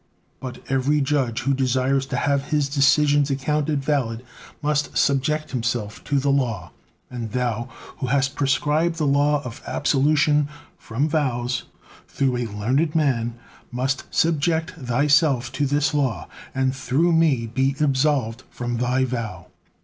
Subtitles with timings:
[0.39, 4.25] But every judge who desires to have his decisions accounted valid,
[4.63, 6.71] must subject himself to the law,
[7.11, 11.65] and Thou who has prescribed the law of absolution from vows
[12.07, 13.35] through a learned man,
[13.71, 19.49] must subject Thyself to this law, and through me be absolved from Thy vow."